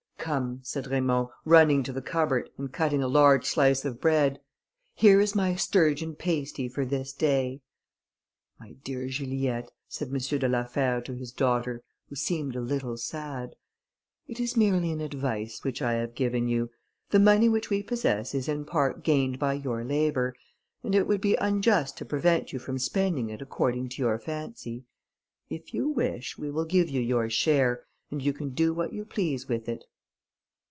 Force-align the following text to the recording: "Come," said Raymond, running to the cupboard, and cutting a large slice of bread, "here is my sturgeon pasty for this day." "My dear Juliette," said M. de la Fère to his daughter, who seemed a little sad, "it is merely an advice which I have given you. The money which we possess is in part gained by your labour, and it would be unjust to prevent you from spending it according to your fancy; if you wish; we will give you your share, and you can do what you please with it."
"Come," 0.23 0.59
said 0.61 0.85
Raymond, 0.85 1.29
running 1.45 1.81
to 1.81 1.91
the 1.91 2.01
cupboard, 2.01 2.51
and 2.55 2.71
cutting 2.71 3.01
a 3.01 3.07
large 3.07 3.43
slice 3.47 3.83
of 3.85 3.99
bread, 3.99 4.39
"here 4.93 5.19
is 5.19 5.33
my 5.33 5.55
sturgeon 5.55 6.15
pasty 6.15 6.69
for 6.69 6.85
this 6.85 7.11
day." 7.11 7.61
"My 8.59 8.73
dear 8.83 9.07
Juliette," 9.07 9.71
said 9.87 10.09
M. 10.09 10.17
de 10.19 10.47
la 10.47 10.63
Fère 10.65 11.03
to 11.05 11.15
his 11.15 11.31
daughter, 11.31 11.81
who 12.07 12.15
seemed 12.15 12.55
a 12.55 12.61
little 12.61 12.97
sad, 12.97 13.55
"it 14.27 14.39
is 14.39 14.55
merely 14.55 14.91
an 14.91 15.01
advice 15.01 15.63
which 15.63 15.81
I 15.81 15.93
have 15.93 16.13
given 16.13 16.47
you. 16.47 16.69
The 17.09 17.19
money 17.19 17.49
which 17.49 17.71
we 17.71 17.81
possess 17.81 18.35
is 18.35 18.47
in 18.47 18.63
part 18.63 19.03
gained 19.03 19.39
by 19.39 19.53
your 19.55 19.83
labour, 19.83 20.35
and 20.83 20.93
it 20.93 21.07
would 21.07 21.19
be 21.21 21.35
unjust 21.37 21.97
to 21.97 22.05
prevent 22.05 22.53
you 22.53 22.59
from 22.59 22.77
spending 22.77 23.31
it 23.31 23.41
according 23.41 23.89
to 23.89 24.01
your 24.03 24.19
fancy; 24.19 24.85
if 25.49 25.73
you 25.73 25.89
wish; 25.89 26.37
we 26.37 26.51
will 26.51 26.65
give 26.65 26.89
you 26.89 27.01
your 27.01 27.27
share, 27.27 27.85
and 28.11 28.21
you 28.21 28.33
can 28.33 28.51
do 28.51 28.71
what 28.71 28.93
you 28.93 29.03
please 29.03 29.47
with 29.49 29.67
it." 29.67 29.83